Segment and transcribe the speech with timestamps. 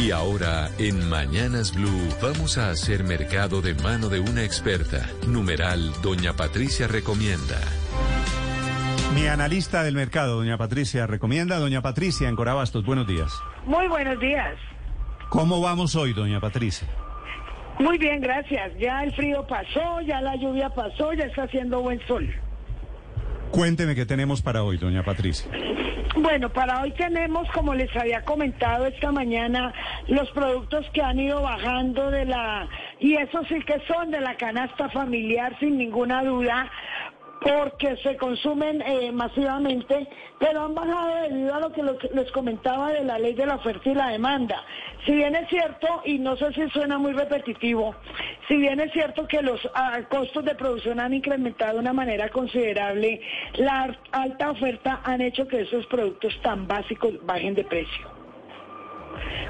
[0.00, 5.06] Y ahora, en Mañanas Blue, vamos a hacer mercado de mano de una experta.
[5.28, 7.60] Numeral, Doña Patricia recomienda.
[9.14, 11.58] Mi analista del mercado, doña Patricia, recomienda.
[11.58, 13.30] Doña Patricia, en Corabastos, buenos días.
[13.66, 14.56] Muy buenos días.
[15.28, 16.88] ¿Cómo vamos hoy, doña Patricia?
[17.78, 18.72] Muy bien, gracias.
[18.78, 22.26] Ya el frío pasó, ya la lluvia pasó, ya está haciendo buen sol.
[23.50, 25.50] Cuénteme qué tenemos para hoy, doña Patricia.
[26.16, 29.72] Bueno, para hoy tenemos, como les había comentado esta mañana,
[30.08, 32.68] los productos que han ido bajando de la,
[32.98, 36.68] y eso sí que son de la canasta familiar sin ninguna duda,
[37.40, 43.04] porque se consumen eh, masivamente, pero han bajado debido a lo que les comentaba de
[43.04, 44.62] la ley de la oferta y la demanda.
[45.06, 47.94] Si bien es cierto, y no sé si suena muy repetitivo,
[48.50, 52.28] si bien es cierto que los ah, costos de producción han incrementado de una manera
[52.30, 53.20] considerable,
[53.54, 58.10] la alta oferta han hecho que esos productos tan básicos bajen de precio.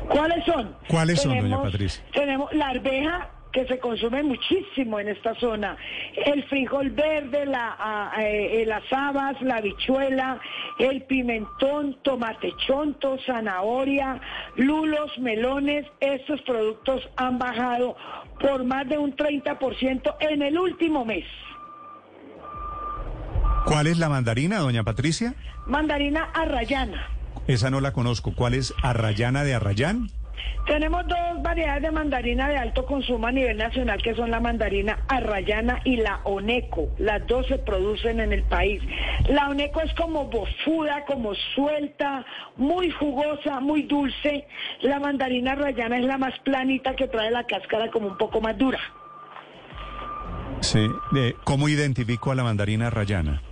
[0.06, 0.76] ¿Cuáles son?
[0.86, 2.04] ¿Cuáles son, doña Patricia?
[2.12, 5.76] Tenemos la arveja que se consume muchísimo en esta zona.
[6.24, 10.40] El frijol verde, la, eh, las habas, la habichuela,
[10.78, 14.20] el pimentón, tomate chonto, zanahoria,
[14.56, 17.96] lulos, melones, estos productos han bajado
[18.38, 21.24] por más de un 30% en el último mes.
[23.64, 25.34] ¿Cuál es la mandarina, doña Patricia?
[25.66, 27.06] Mandarina arrayana.
[27.46, 28.32] Esa no la conozco.
[28.34, 30.10] ¿Cuál es arrayana de arrayán?
[30.66, 35.00] Tenemos dos variedades de mandarina de alto consumo a nivel nacional, que son la mandarina
[35.08, 36.88] arrayana y la oneco.
[36.98, 38.82] Las dos se producen en el país.
[39.28, 42.24] La oneco es como bofuda, como suelta,
[42.56, 44.46] muy jugosa, muy dulce.
[44.82, 48.56] La mandarina arrayana es la más planita que trae la cáscara como un poco más
[48.56, 48.78] dura.
[50.60, 50.86] Sí,
[51.44, 53.42] ¿cómo identifico a la mandarina arrayana?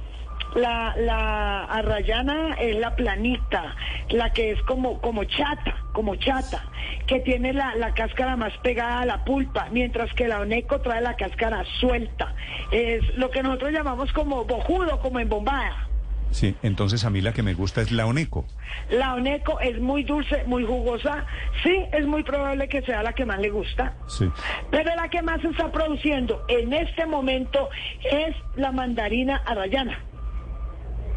[0.55, 3.77] La, la arrayana es la planita,
[4.11, 6.65] la que es como, como chata, como chata,
[7.07, 11.01] que tiene la, la cáscara más pegada a la pulpa, mientras que la oneco trae
[11.01, 12.35] la cáscara suelta.
[12.73, 15.89] Es lo que nosotros llamamos como bojudo, como embombada.
[16.31, 18.47] Sí, entonces a mí la que me gusta es la Oneco.
[18.91, 21.25] La Oneco es muy dulce, muy jugosa.
[21.63, 23.95] Sí, es muy probable que sea la que más le gusta.
[24.07, 24.29] Sí.
[24.71, 27.71] Pero la que más se está produciendo en este momento
[28.11, 29.99] es la mandarina arrayana.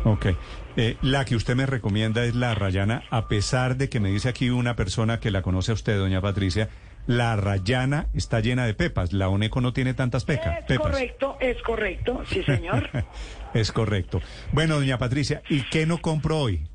[0.03, 0.27] Ok.
[0.77, 4.29] Eh, la que usted me recomienda es la rayana, a pesar de que me dice
[4.29, 6.69] aquí una persona que la conoce a usted, doña Patricia,
[7.07, 10.63] la rayana está llena de pepas, la Oneco no tiene tantas pecas.
[10.67, 12.89] Es correcto, es correcto, sí señor.
[13.53, 14.21] es correcto.
[14.51, 16.70] Bueno, doña Patricia, ¿y qué no compro hoy?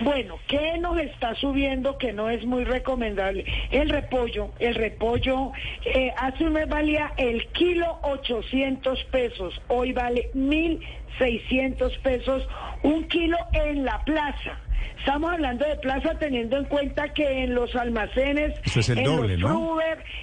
[0.00, 3.44] Bueno, ¿qué nos está subiendo que no es muy recomendable?
[3.70, 5.52] El repollo, el repollo
[5.84, 12.46] eh, hace un mes valía el kilo 800 pesos, hoy vale 1.600 pesos
[12.82, 14.58] un kilo en la plaza.
[14.98, 18.54] Estamos hablando de plaza teniendo en cuenta que en los almacenes,
[18.88, 19.56] en los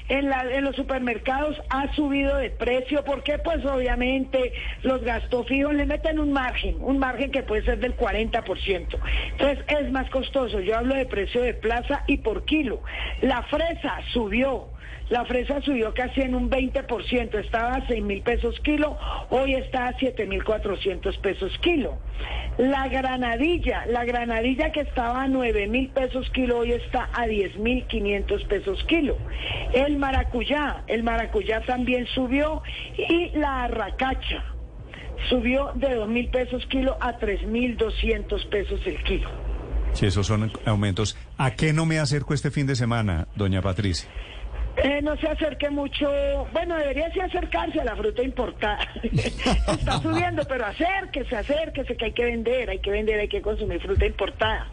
[0.10, 3.04] en, los supermercados ha subido de precio.
[3.06, 7.80] porque Pues obviamente los gastos fijos le meten un margen, un margen que puede ser
[7.80, 9.00] del 40%.
[9.32, 10.60] Entonces es más costoso.
[10.60, 12.82] Yo hablo de precio de plaza y por kilo.
[13.22, 14.70] La fresa subió.
[15.10, 18.98] La fresa subió casi en un 20%, estaba a 6 mil pesos kilo,
[19.30, 22.00] hoy está a 7 mil 400 pesos kilo.
[22.58, 27.58] La granadilla, la granadilla que estaba a 9 mil pesos kilo, hoy está a 10
[27.58, 29.18] mil 500 pesos kilo.
[29.74, 32.62] El maracuyá, el maracuyá también subió
[32.96, 34.44] y la arracacha
[35.30, 39.30] subió de 2 mil pesos kilo a 3 mil 200 pesos el kilo.
[39.94, 44.10] Si esos son aumentos, ¿a qué no me acerco este fin de semana, doña Patricia?
[44.76, 46.10] Eh, no se acerque mucho,
[46.52, 48.80] bueno, debería sí acercarse a la fruta importada.
[49.04, 53.80] Está subiendo, pero acérquese, acérquese, que hay que vender, hay que vender, hay que consumir
[53.80, 54.68] fruta importada.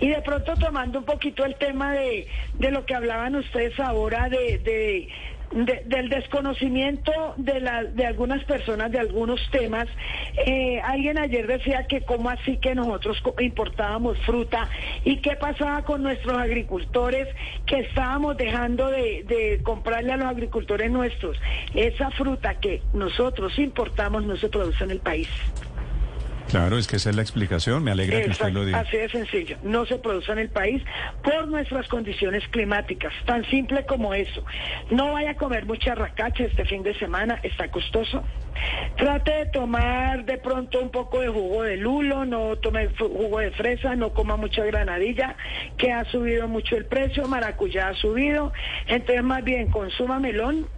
[0.00, 4.28] Y de pronto tomando un poquito el tema de, de lo que hablaban ustedes ahora
[4.28, 5.08] de, de
[5.52, 9.86] del desconocimiento de, la, de algunas personas de algunos temas.
[10.46, 14.68] Eh, alguien ayer decía que cómo así que nosotros importábamos fruta
[15.04, 17.28] y qué pasaba con nuestros agricultores
[17.66, 21.36] que estábamos dejando de, de comprarle a los agricultores nuestros.
[21.74, 25.28] Esa fruta que nosotros importamos no se produce en el país.
[26.54, 27.82] Claro, es que esa es la explicación.
[27.82, 28.78] Me alegra que usted lo diga.
[28.78, 29.56] Así de sencillo.
[29.64, 30.84] No se produce en el país
[31.24, 33.12] por nuestras condiciones climáticas.
[33.26, 34.44] Tan simple como eso.
[34.88, 37.40] No vaya a comer mucha racacha este fin de semana.
[37.42, 38.22] Está costoso.
[38.96, 42.24] Trate de tomar de pronto un poco de jugo de lulo.
[42.24, 43.96] No tome jugo de fresa.
[43.96, 45.34] No coma mucha granadilla,
[45.76, 47.26] que ha subido mucho el precio.
[47.26, 48.52] Maracuyá ha subido.
[48.86, 50.68] Entonces, más bien, consuma melón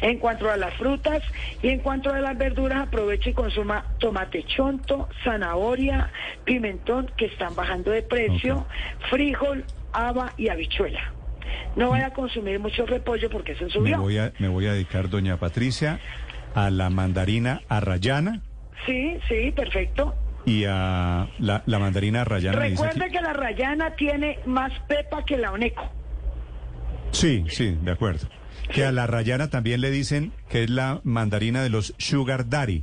[0.00, 1.22] en cuanto a las frutas
[1.62, 6.10] y en cuanto a las verduras, aproveche y consuma tomate chonto, zanahoria,
[6.44, 8.66] pimentón, que están bajando de precio,
[9.10, 11.00] frijol, haba y habichuela.
[11.76, 14.00] No vaya a consumir mucho repollo porque se Me subió.
[14.00, 16.00] voy a, me voy a dedicar, doña Patricia,
[16.54, 18.42] a la mandarina arrayana
[18.84, 20.14] Sí, sí, perfecto.
[20.44, 22.58] y a la, la mandarina arrayana.
[22.60, 25.90] me dice Recuerde que la rayana tiene más pepa que la oneco.
[27.12, 28.28] Sí, sí, de acuerdo.
[28.72, 32.82] Que a la rayana también le dicen que es la mandarina de los sugar daddy,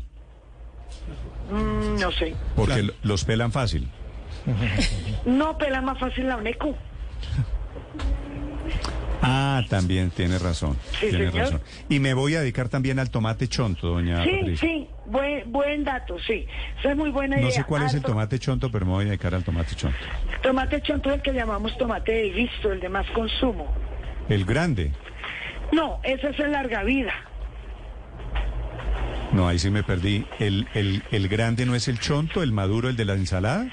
[1.52, 2.34] Mm, no sé.
[2.56, 2.94] porque Claro.
[3.04, 3.90] los pelan fácil.
[5.26, 6.76] No pela más fácil la oneco.
[9.22, 10.78] Ah, también tiene razón.
[11.00, 11.36] Sí, tiene señor.
[11.36, 11.62] razón.
[11.88, 14.68] Y me voy a dedicar también al tomate chonto, doña Sí, Patricia.
[14.70, 16.46] sí, buen, buen dato, sí.
[16.80, 17.46] Esa es muy buena idea.
[17.46, 19.98] No sé cuál es el tomate chonto, pero me voy a dedicar al tomate chonto.
[20.42, 23.74] Tomate chonto es el que llamamos tomate de guiso, el de más consumo.
[24.28, 24.92] El grande.
[25.74, 27.14] No, ese es el larga vida.
[29.32, 30.26] No, ahí sí me perdí.
[30.40, 33.66] El, el, el grande no es el chonto, el maduro, el de la ensalada.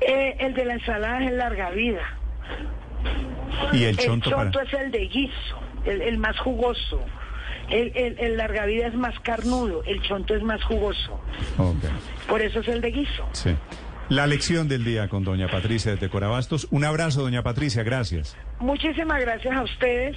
[0.00, 2.02] Eh, el de la ensalada es el larga vida.
[3.72, 4.66] Y el El chonto, chonto para.
[4.68, 7.00] es el de guiso, el, el más jugoso.
[7.68, 11.20] El, el, el larga vida es más carnudo, el chonto es más jugoso.
[11.56, 11.76] Ok,
[12.28, 13.28] Por eso es el de guiso.
[13.32, 13.54] sí.
[14.08, 16.66] La lección del día con doña Patricia desde Corabastos.
[16.72, 18.36] Un abrazo, doña Patricia, gracias.
[18.58, 20.16] Muchísimas gracias a ustedes.